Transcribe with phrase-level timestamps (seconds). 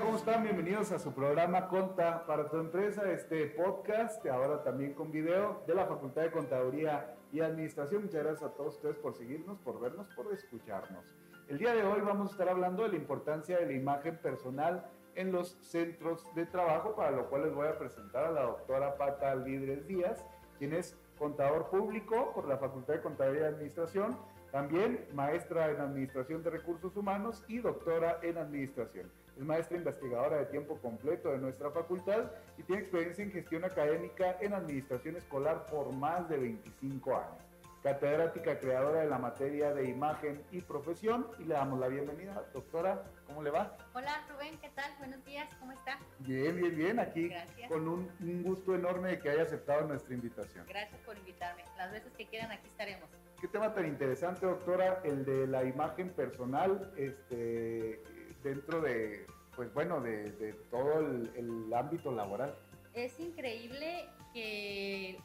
[0.00, 0.42] ¿cómo están?
[0.42, 5.74] Bienvenidos a su programa Conta para tu empresa, este podcast, ahora también con video de
[5.74, 8.04] la Facultad de Contaduría y Administración.
[8.04, 11.04] Muchas gracias a todos ustedes por seguirnos, por vernos, por escucharnos.
[11.48, 14.86] El día de hoy vamos a estar hablando de la importancia de la imagen personal
[15.16, 18.96] en los centros de trabajo, para lo cual les voy a presentar a la doctora
[18.96, 20.24] Pata Alvidres Díaz,
[20.58, 24.16] quien es contador público por la Facultad de Contaduría y Administración,
[24.50, 29.10] también maestra en Administración de Recursos Humanos y doctora en Administración.
[29.36, 34.36] Es maestra investigadora de tiempo completo de nuestra facultad y tiene experiencia en gestión académica
[34.40, 37.50] en Administración Escolar por más de 25 años
[37.82, 41.26] catedrática creadora de la materia de imagen y profesión.
[41.38, 43.02] Y le damos la bienvenida, doctora.
[43.26, 43.76] ¿Cómo le va?
[43.94, 44.92] Hola Rubén, ¿qué tal?
[44.98, 45.98] Buenos días, ¿cómo está?
[46.18, 47.00] Bien, bien, bien.
[47.00, 47.30] Aquí
[47.68, 50.66] con un, gusto enorme de que haya aceptado nuestra invitación.
[50.66, 51.64] Gracias por invitarme.
[51.76, 53.08] Las veces que quieran, aquí estaremos.
[53.40, 58.02] Qué tema tan interesante, doctora, el de la imagen personal este,
[58.42, 59.26] dentro de,
[59.56, 62.54] pues bueno, de, todo el, el ámbito laboral.
[62.92, 65.18] Es increíble que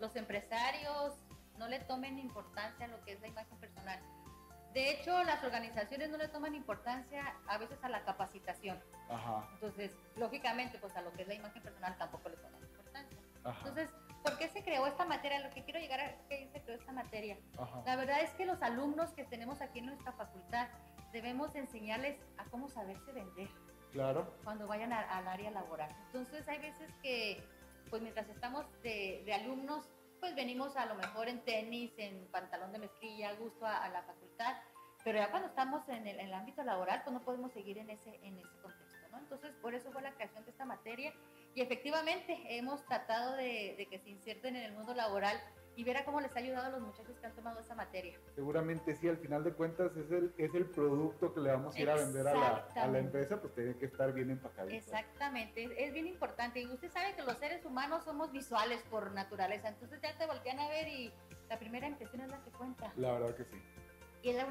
[0.00, 1.14] los empresarios,
[1.58, 4.00] no le tomen importancia a lo que es la imagen personal.
[4.74, 8.78] De hecho, las organizaciones no le toman importancia a veces a la capacitación.
[9.08, 9.48] Ajá.
[9.54, 13.18] Entonces, lógicamente, pues a lo que es la imagen personal tampoco le toman importancia.
[13.44, 13.58] Ajá.
[13.60, 13.90] Entonces,
[14.26, 15.40] ¿por qué se creó esta materia?
[15.40, 17.38] Lo que quiero llegar a que se creó esta materia.
[17.58, 17.82] Ajá.
[17.86, 20.68] La verdad es que los alumnos que tenemos aquí en nuestra facultad
[21.12, 23.48] debemos enseñarles a cómo saberse vender.
[23.92, 24.34] Claro.
[24.42, 25.90] Cuando vayan al área laboral.
[26.06, 27.42] Entonces, hay veces que,
[27.88, 29.88] pues mientras estamos de, de alumnos,
[30.20, 34.56] pues venimos a lo mejor en tenis, en pantalón de mezclilla, gusto a, la facultad,
[35.04, 38.38] pero ya cuando estamos en el, ámbito laboral, pues no podemos seguir en ese, en
[38.38, 39.18] ese contexto, ¿no?
[39.18, 41.12] Entonces, por eso fue la creación de esta materia
[41.56, 45.40] y efectivamente hemos tratado de, de que se inserten en el mundo laboral
[45.74, 48.18] y verá cómo les ha ayudado a los muchachos que han tomado esa materia.
[48.34, 51.80] Seguramente sí, al final de cuentas es el, es el producto que le vamos a
[51.80, 54.68] ir a vender a la, a la empresa, pues tiene que estar bien empacado.
[54.68, 56.60] Exactamente, es, bien importante.
[56.60, 60.60] Y usted sabe que los seres humanos somos visuales por naturaleza, entonces ya te voltean
[60.60, 61.10] a ver y
[61.48, 62.92] la primera impresión es la que cuenta.
[62.96, 63.62] La verdad que sí.
[64.22, 64.46] Y la,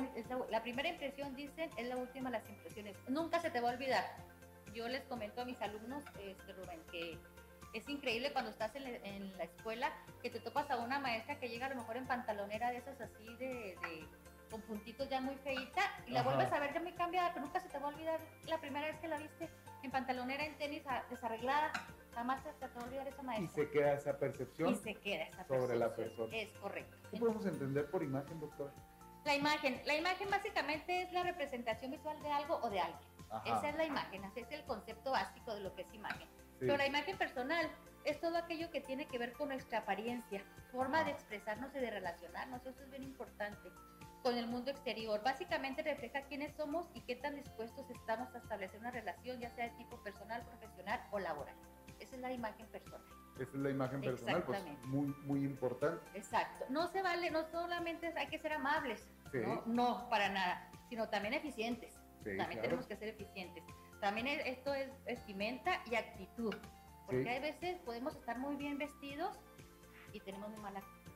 [0.50, 2.96] la, primera impresión, dicen, es la última de las impresiones.
[3.10, 4.06] Nunca se te va a olvidar.
[4.76, 7.18] Yo les comento a mis alumnos, este, Rubén, que
[7.74, 9.92] es increíble cuando estás en la, escuela
[10.22, 13.00] que te topas a una maestra que llega a lo mejor en pantalonera de esas
[13.00, 13.78] así de,
[14.52, 17.62] con puntitos ya muy feita y la vuelves a ver ya muy cambiada, pero nunca
[17.62, 19.50] se te va a olvidar la primera vez que la viste
[19.82, 21.72] en pantalonera, en tenis, desarreglada.
[22.14, 23.64] Jamás se te va a olvidar esa maestra.
[23.64, 24.74] Y se queda esa percepción.
[24.74, 26.36] Y se queda esa sobre la persona.
[26.36, 26.98] Es correcto.
[27.12, 28.72] ¿Qué podemos entender por imagen, doctor?
[29.26, 29.82] La imagen.
[29.86, 33.15] La imagen básicamente es la representación visual de algo o de alguien.
[33.46, 36.28] Esa es la imagen, ese es el concepto básico de lo que es imagen.
[36.60, 37.70] Pero la imagen personal
[38.06, 41.90] es todo aquello que tiene que ver con nuestra apariencia, forma de expresarnos y de
[41.90, 42.66] relacionarnos.
[42.66, 43.72] Eso es bien importante
[44.24, 45.22] con el mundo exterior.
[45.24, 49.66] Básicamente refleja quiénes somos y qué tan dispuestos estamos a establecer una relación, ya sea
[49.66, 51.56] de tipo personal, profesional o laboral.
[52.00, 53.02] Esa es la imagen personal.
[53.36, 56.02] Esa es la imagen personal, pues muy, muy importante.
[56.14, 56.66] Exacto.
[56.70, 59.08] No se vale, no solamente hay que ser amables,
[59.66, 60.10] ¿no?
[60.10, 62.00] para nada, sino también eficientes.
[62.24, 63.64] También tenemos que ser eficientes.
[64.02, 66.56] También esto es vestimenta y actitud.
[67.06, 69.38] Porque hay veces podemos estar muy bien vestidos
[70.12, 71.12] y tenemos muy mala actitud.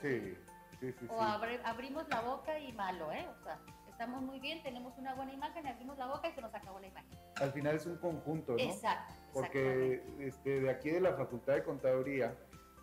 [0.00, 0.34] Sí,
[0.80, 1.06] sí, sí.
[1.08, 3.26] O abrimos la boca y malo, ¿eh?
[3.28, 3.58] O sea,
[3.88, 6.88] estamos muy bien, tenemos una buena imagen, abrimos la boca y se nos acabó la
[6.88, 7.18] imagen.
[7.40, 8.58] Al final es un conjunto, ¿no?
[8.58, 9.14] Exacto.
[9.32, 12.34] Porque este, de aquí de la Facultad de Contaduría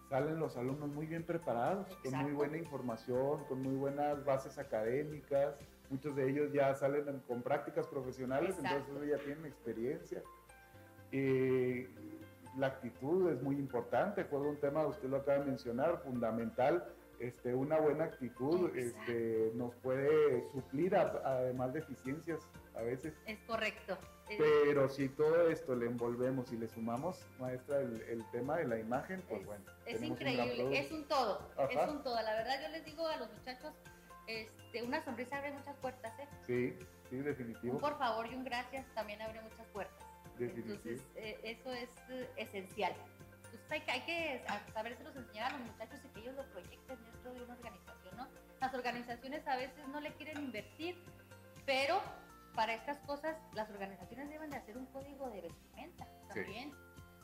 [0.10, 5.56] salen los alumnos muy bien preparados, con muy buena información, con muy buenas bases académicas.
[5.91, 10.24] Muchos de ellos ya salen con prácticas profesionales, entonces ya tienen experiencia.
[11.12, 11.85] Y
[12.57, 16.85] la actitud es muy importante, fue un tema, usted lo acaba de mencionar, fundamental.
[17.19, 22.40] Este, una buena actitud este, nos puede suplir además de eficiencias
[22.73, 23.13] a veces.
[23.28, 23.97] Es correcto.
[24.38, 29.22] Pero si todo esto le envolvemos y le sumamos, maestra, el, tema de la imagen,
[29.28, 29.66] pues bueno.
[29.85, 32.16] Es increíble, es un todo, es un todo.
[32.22, 33.73] La verdad yo les digo a los muchachos,
[34.28, 36.28] este, una sonrisa abre muchas puertas, ¿eh?
[36.46, 36.78] Sí,
[37.09, 37.76] sí, definitivo.
[37.76, 40.08] Un por favor y un gracias también abre muchas puertas.
[40.40, 42.94] Entonces, eh, eso es eh, esencial.
[43.44, 46.46] Entonces, hay que, hay que saberse los enseñar a los muchachos y que ellos lo
[46.52, 48.28] proyecten dentro de una organización, ¿no?
[48.59, 51.03] Las organizaciones a veces no le quieren invertir,
[51.66, 52.02] pero
[52.56, 56.73] para estas cosas las organizaciones deben de hacer un código de vestimenta también.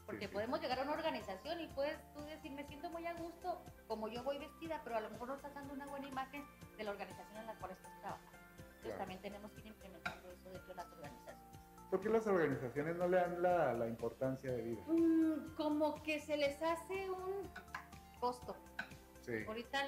[0.05, 3.61] Porque podemos llegar a una organización y puedes tú decir, me siento muy a gusto
[3.89, 6.45] como yo voy vestida, pero a lo mejor no estás dando una buena imagen
[6.77, 8.38] de la organización en la cual estás trabajando.
[8.75, 11.44] Entonces también tenemos que ir implementando eso dentro de las organizaciones.
[11.89, 14.81] ¿Por qué las organizaciones no le dan la, la importancia de vida?
[14.88, 17.50] Mm, como que se les hace un
[18.19, 18.56] costo.
[19.21, 19.44] Sí.
[19.47, 19.88] Ahorita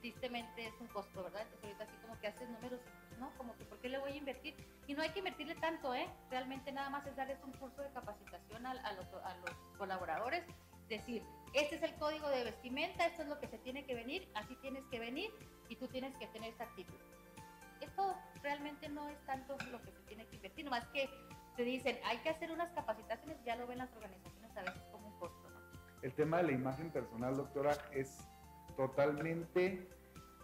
[0.00, 1.42] tristemente es un costo, ¿verdad?
[1.42, 2.80] Entonces ahorita así como que haces números
[3.18, 3.32] ¿no?
[3.36, 4.54] Como que, ¿por qué le voy a invertir?
[4.86, 6.08] Y no hay que invertirle tanto, ¿eh?
[6.30, 10.44] Realmente nada más es darles un curso de capacitación a, a, los, a los colaboradores,
[10.88, 11.22] decir,
[11.56, 14.54] este es el código de vestimenta, esto es lo que se tiene que venir, así
[14.56, 15.30] tienes que venir
[15.68, 16.94] y tú tienes que tener esta actitud.
[17.80, 21.08] Esto realmente no es tanto lo que se tiene que invertir, más que
[21.56, 25.08] te dicen, hay que hacer unas capacitaciones, ya lo ven las organizaciones a veces como
[25.08, 25.48] un costo.
[25.48, 25.56] ¿no?
[26.02, 28.18] El tema de la imagen personal, doctora, es
[28.76, 29.88] totalmente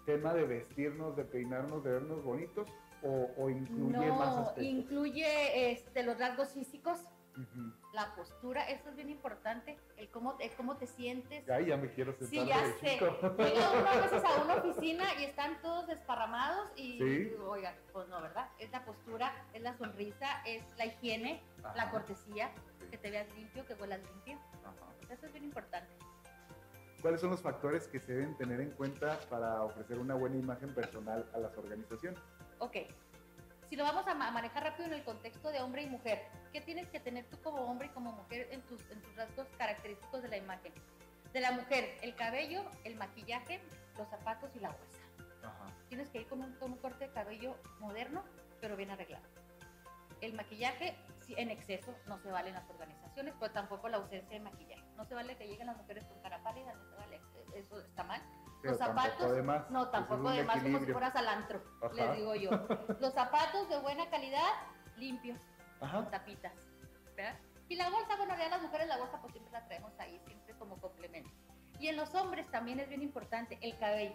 [0.07, 2.69] tema de vestirnos, de peinarnos, de vernos bonitos
[3.03, 4.65] o, o incluye no, más aspectos?
[4.65, 6.99] incluye este, los rasgos físicos,
[7.37, 7.73] uh-huh.
[7.93, 11.49] La postura, eso es bien importante, el cómo, el cómo te sientes.
[11.49, 12.99] Ay, ya me quiero sentar Sí, ya sé.
[12.99, 17.33] Llega uno a veces a una oficina y están todos desparramados y, ¿Sí?
[17.47, 18.49] oiga, pues no, ¿verdad?
[18.59, 21.77] Es la postura, es la sonrisa, es la higiene, Ajá.
[21.77, 22.51] la cortesía,
[22.81, 22.87] Sí.
[22.91, 24.39] que te veas limpio, que huelas limpio.
[24.65, 25.13] Ajá.
[25.13, 25.93] Eso es bien importante.
[27.03, 30.73] ¿Cuáles son los factores que se deben tener en cuenta para ofrecer una buena imagen
[30.75, 32.21] personal a las organizaciones?
[32.59, 32.77] Ok.
[33.73, 36.61] Si lo vamos a ma- manejar rápido en el contexto de hombre y mujer, ¿qué
[36.61, 40.21] tienes que tener tú como hombre y como mujer en tus, en tus rasgos característicos
[40.21, 40.75] de la imagen?
[41.33, 43.63] De la mujer, el cabello, el maquillaje,
[43.97, 45.01] los zapatos y la bolsa.
[45.43, 45.65] Ajá.
[45.89, 48.23] Tienes que ir con un, con un corte de cabello moderno,
[48.61, 49.25] pero bien arreglado.
[50.21, 50.95] El maquillaje,
[51.29, 54.85] en exceso, no se vale en las organizaciones, pero tampoco la ausencia de maquillaje.
[54.99, 57.23] No se vale que lleguen las mujeres con cara pálida, no se vale.
[57.55, 58.21] Eso está mal.
[58.63, 61.63] Pero Los tampoco zapatos, de más, no, tampoco de más como si fueras al antro,
[61.83, 61.95] Ajá.
[61.95, 62.51] les digo yo.
[63.01, 64.49] Los zapatos de buena calidad,
[64.97, 65.41] limpios,
[65.81, 65.97] Ajá.
[65.97, 66.53] con tapitas,
[67.17, 67.37] ¿verdad?
[67.69, 70.55] Y la bolsa, bueno, ya las mujeres la bolsa pues siempre la traemos ahí, siempre
[70.55, 71.31] como complemento.
[71.81, 74.15] Y en los hombres también es bien importante el cabello,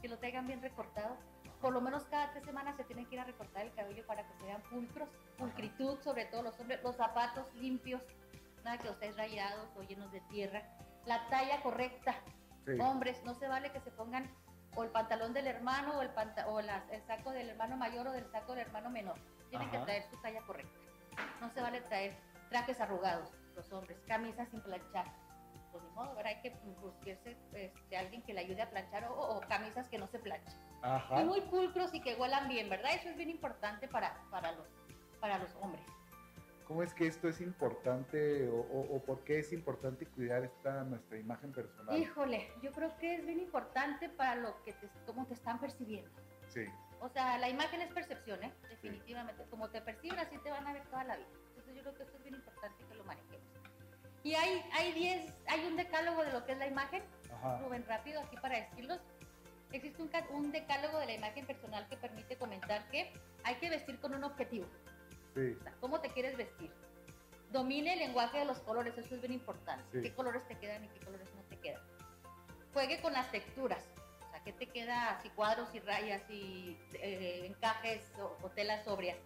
[0.00, 1.16] que lo traigan bien recortado.
[1.60, 4.24] Por lo menos cada tres semanas se tienen que ir a recortar el cabello para
[4.24, 8.02] que se vean pulcros, pulcritud, sobre todo los hombres, los zapatos limpios,
[8.62, 10.62] nada que los estés rayados o llenos de tierra.
[11.06, 12.14] La talla correcta,
[12.76, 12.80] Sí.
[12.80, 14.30] hombres, no se vale que se pongan
[14.76, 16.10] o el pantalón del hermano o el,
[16.46, 19.18] o el saco del hermano mayor o del saco del hermano menor.
[19.48, 19.78] Tienen Ajá.
[19.78, 20.78] que traer su talla correcta.
[21.40, 22.16] No se vale traer
[22.50, 25.06] trajes arrugados, los hombres, camisas sin planchar.
[25.72, 26.32] Pues ni modo, ¿verdad?
[26.34, 26.50] Hay que
[26.80, 30.58] buscarse este, alguien que le ayude a planchar o, o camisas que no se planchen.
[30.82, 31.20] Ajá.
[31.20, 32.92] Y muy pulcros y que huelan bien, ¿verdad?
[32.94, 34.66] Eso es bien importante para, para, los,
[35.20, 35.84] para los hombres.
[36.70, 40.84] ¿Cómo es que esto es importante o, o- o por qué es importante cuidar esta
[40.84, 41.98] nuestra imagen personal?
[41.98, 46.08] Híjole, yo creo que es bien importante para lo que te, cómo te están percibiendo.
[46.46, 46.64] Sí.
[47.00, 48.52] O sea, la imagen es percepción, ¿eh?
[48.68, 49.42] Definitivamente.
[49.50, 51.26] Como te perciben, así te van a ver toda la vida.
[51.48, 53.48] Entonces yo creo que esto es bien importante que lo manejemos.
[54.22, 57.02] Y hay, hay, diez, hay un decálogo de lo que es la imagen,
[57.34, 57.58] Ajá.
[57.58, 59.00] Rubén, rápido, aquí para decirlos.
[59.72, 63.12] Existe un, un decálogo de la imagen personal que permite comentar que
[63.42, 64.66] hay que vestir con un objetivo.
[65.34, 65.56] Sí.
[65.58, 66.72] O sea, ¿cómo te quieres vestir?
[67.52, 69.84] Domine el lenguaje de los colores, eso es bien importante.
[69.92, 70.02] Sí.
[70.02, 71.82] ¿Qué colores te quedan y qué colores no te quedan?
[72.72, 73.84] Juegue con las texturas.
[74.26, 75.20] O sea, ¿qué te queda?
[75.22, 79.18] Si cuadros y rayas y eh, encajes o, o telas sobrias.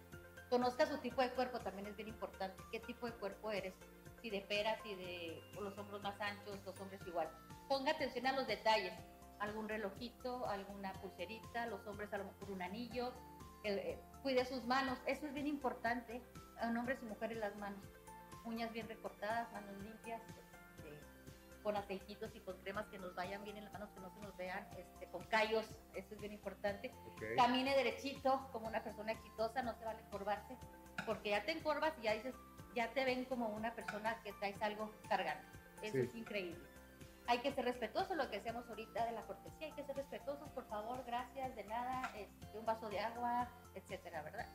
[0.49, 2.61] Conozca su tipo de cuerpo, también es bien importante.
[2.71, 3.73] ¿Qué tipo de cuerpo eres?
[4.21, 7.29] Si de peras, si de o los hombros más anchos, los hombres igual.
[7.67, 8.93] Ponga atención a los detalles.
[9.39, 13.13] Algún relojito, alguna pulserita, los hombres a lo mejor un anillo.
[13.65, 16.21] El- eh, cuide sus manos, eso es bien importante.
[16.61, 17.81] En hombres y mujeres las manos.
[18.45, 20.99] Uñas bien recortadas, manos limpias, este,
[21.63, 24.19] con aceititos y con cremas que nos vayan bien en las manos, que no se
[24.21, 25.65] nos vean este, con callos,
[25.95, 26.93] eso es bien importante.
[27.35, 30.55] Camine derechito, como una persona exitosa, no se vale encorvarse,
[31.05, 32.35] porque ya te encorvas y ya dices,
[32.75, 35.47] ya te ven como una persona que traes algo cargando.
[35.81, 35.99] Eso Sí.
[36.03, 36.57] es increíble.
[37.27, 40.47] Hay que ser respetuosos, lo que decíamos ahorita de la cortesía, hay que ser respetuosos,
[40.51, 44.47] por favor, gracias, de nada, este, un vaso de agua, etcétera, ¿verdad?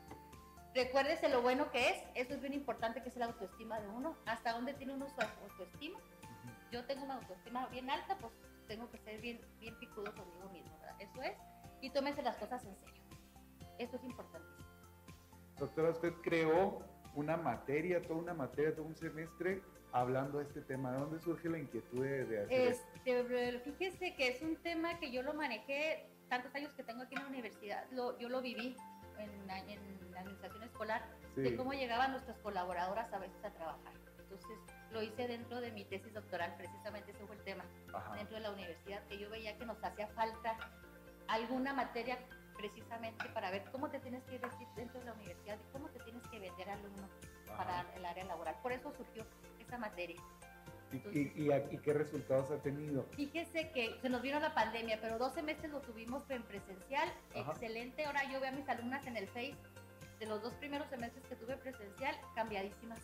[0.75, 4.17] Recuérdese lo bueno que es, eso es bien importante, que es la autoestima de uno,
[4.27, 5.99] hasta dónde tiene uno su autoestima.
[6.71, 8.33] Yo tengo una autoestima bien alta, pues
[8.69, 10.97] tengo que ser bien, bien picudo conmigo mismo, ¿verdad?
[11.01, 11.33] Eso es,
[11.81, 13.03] y tómese las cosas en serio.
[13.79, 14.69] Eso es importantísimo.
[15.59, 16.79] Doctora, usted creó
[17.15, 19.63] una materia, toda una materia, todo un semestre
[19.93, 20.93] hablando de este tema.
[20.93, 22.87] ¿De dónde surge la inquietud de, de hacer esto?
[23.05, 27.17] Este, fíjese que es un tema que yo lo manejé tantos años que tengo aquí
[27.17, 28.77] en la universidad, lo- yo lo viví
[29.21, 31.03] en, la- en la administración escolar,
[31.35, 31.43] Sí.
[31.43, 33.93] de cómo llegaban nuestras colaboradoras a veces a trabajar.
[34.19, 34.59] Entonces
[34.91, 38.15] lo hice dentro de mi tesis doctoral, precisamente ese fue el tema, Ajá.
[38.15, 40.57] dentro de la universidad, que yo veía que nos hacía falta
[41.29, 42.19] alguna materia
[42.57, 45.99] precisamente para ver cómo te tienes que vestir dentro de la universidad y cómo te
[46.01, 47.09] tienes que vender alumno
[47.57, 47.95] para Ajá.
[47.97, 48.57] el área laboral.
[48.63, 49.25] Por eso surgió
[49.59, 50.21] esa materia.
[50.93, 53.05] ¿Y, y- y y qué resultados ha tenido?
[53.17, 57.53] Fíjese que se nos vino la pandemia, pero dos semestres lo tuvimos en presencial, Ajá.
[57.53, 58.05] excelente.
[58.05, 59.55] Ahora yo veo a mis alumnas en el Face
[60.19, 62.99] de los dos primeros semestres que tuve presencial, cambiadísimas,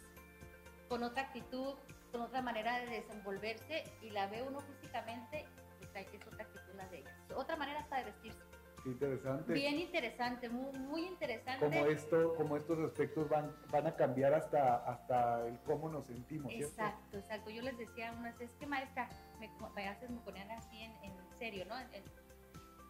[0.89, 1.75] con otra actitud,
[2.13, 5.47] con otra manera de desenvolverse y la veo uno físicamente,
[5.79, 7.13] pues hay que es otra actitud de ellas.
[7.35, 8.39] Otra manera hasta de vestirse.
[8.87, 9.53] Qué interesante.
[9.53, 11.59] Bien interesante, muy, muy interesante.
[11.59, 16.53] Como esto, como estos aspectos van, van a cambiar hasta, hasta el cómo nos sentimos.
[16.53, 17.51] Exacto, exacto.
[17.51, 19.09] Yo les decía unas, es que maestra,
[19.41, 21.75] me, me, me ponían así en, en serio, ¿no?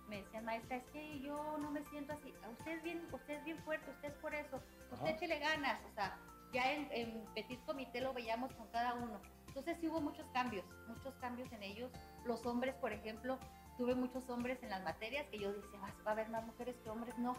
[0.06, 2.34] me decían, maestra, es que yo no me siento así.
[2.58, 4.60] Usted es bien, usted es bien fuerte, usted es por eso.
[4.92, 5.80] Usted échele ganas.
[5.90, 6.18] O sea,
[6.52, 9.18] ya en, en Petit Comité lo veíamos con cada uno.
[9.48, 11.90] Entonces sí hubo muchos cambios, muchos cambios en ellos.
[12.26, 13.38] Los hombres, por ejemplo,
[13.76, 16.90] tuve muchos hombres en las materias que yo decía, va a haber más mujeres que
[16.90, 17.16] hombres.
[17.18, 17.34] No,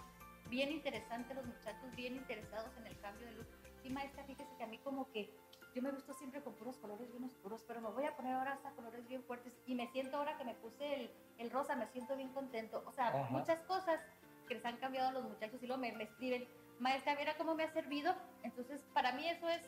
[0.49, 3.47] bien interesante los muchachos, bien interesados en el cambio de luz.
[3.81, 5.29] Sí, maestra, fíjese que a mí como que
[5.75, 8.53] yo me gusto siempre con puros colores bien oscuros, pero me voy a poner ahora
[8.53, 11.87] hasta colores bien fuertes y me siento ahora que me puse el, el rosa, me
[11.87, 12.83] siento bien contento.
[12.87, 13.99] O sea, muchas cosas
[14.47, 16.47] que les han cambiado a los muchachos y luego me, me escriben,
[16.79, 18.15] maestra, mira cómo me ha servido.
[18.43, 19.61] Entonces, para mí eso es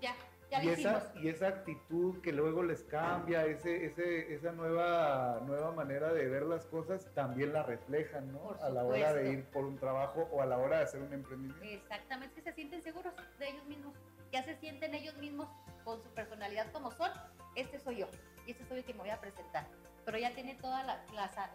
[0.00, 0.14] ya,
[0.50, 5.72] ya y, esa, y esa actitud que luego les cambia, ese, ese, esa nueva, nueva
[5.72, 8.56] manera de ver las cosas, también la reflejan, ¿no?
[8.62, 11.12] a la hora de ir por un trabajo o a la hora de hacer un
[11.12, 11.62] emprendimiento.
[11.64, 13.94] Exactamente, que se sienten seguros de ellos mismos,
[14.32, 15.48] ya se sienten ellos mismos
[15.84, 17.10] con su personalidad como son,
[17.54, 18.08] este soy yo,
[18.46, 19.66] y este soy el que me voy a presentar.
[20.04, 20.98] Pero ya tiene todas las,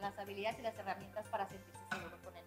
[0.01, 2.43] las habilidades y las herramientas para sentirse seguro con él.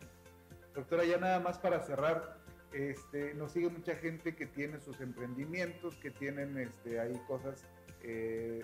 [0.75, 5.96] Doctora, ya nada más para cerrar, este, nos sigue mucha gente que tiene sus emprendimientos,
[5.96, 7.64] que tienen este, ahí cosas,
[8.02, 8.62] eh,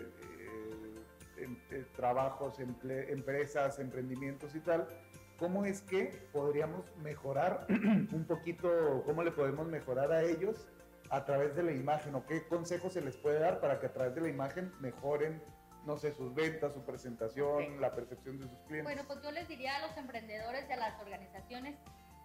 [1.38, 4.86] eh, eh, trabajos, empresas, emprendimientos y tal.
[5.38, 10.68] ¿Cómo es que podríamos mejorar un poquito, cómo le podemos mejorar a ellos
[11.10, 13.92] a través de la imagen o qué consejos se les puede dar para que a
[13.92, 15.42] través de la imagen mejoren
[15.86, 18.84] no sé, sus ventas, su presentación, la percepción de sus clientes?
[18.84, 21.76] Bueno, pues yo les diría a los emprendedores y a las organizaciones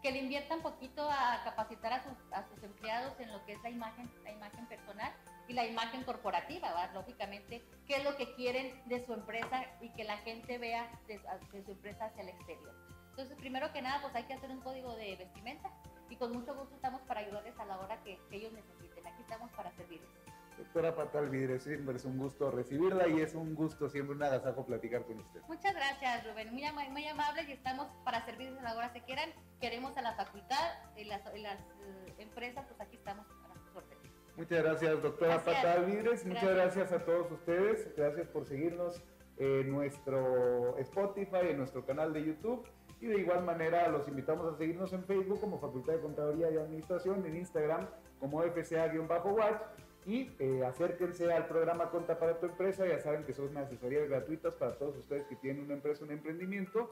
[0.01, 3.62] que le inviertan poquito a capacitar a sus, a sus empleados en lo que es
[3.63, 5.13] la imagen, la imagen personal
[5.48, 10.04] y la imagen corporativa, lógicamente, qué es lo que quieren de su empresa y que
[10.04, 11.20] la gente vea de,
[11.63, 12.75] su empresa hacia el exterior.
[13.12, 15.72] Entonces, primero que nada, pues hay que hacer un código de vestimenta
[16.10, 19.08] y con mucho gusto estamos para ayudarles a la hora que, que ellos necesiten.
[19.08, 20.26] Aquí estamos para servirles.
[20.58, 24.66] Doctora Patal Vidre, siempre es un gusto recibirla y es un gusto, siempre un agasajo
[24.66, 25.42] platicar con usted.
[25.48, 26.52] Muchas gracias, Rubén.
[26.52, 29.30] Muy, muy amable y estamos para servirles a la hora que quieran.
[29.62, 34.12] Queremos a la facultad y las, las eh, empresas, pues aquí estamos para sus órdenes.
[34.36, 36.26] Muchas gracias, doctora Patal Vidres.
[36.26, 37.96] Muchas gracias a todos ustedes.
[37.96, 39.04] Gracias por seguirnos
[39.38, 42.68] en nuestro Spotify, en nuestro canal de YouTube.
[43.00, 46.58] Y de igual manera los invitamos a seguirnos en Facebook como Facultad de Contaduría y
[46.58, 47.88] Administración, en Instagram
[48.20, 49.62] como FCA-Watch
[50.08, 54.54] y eh, acérquense al programa Conta para tu empresa, ya saben que son asesorías gratuitas
[54.54, 56.90] para todos ustedes que tienen una empresa, un emprendimiento,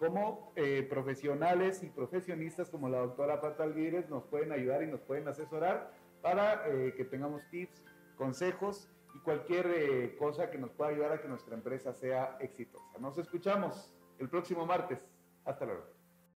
[0.00, 5.00] como eh, profesionales y profesionistas como la doctora Pata Alguírez nos pueden ayudar y nos
[5.00, 7.84] pueden asesorar para eh, que tengamos tips,
[8.16, 12.98] consejos y cualquier cosa que nos pueda ayudar a que nuestra empresa sea exitosa.
[12.98, 14.98] Nos escuchamos el próximo martes.
[15.44, 15.95] Hasta luego.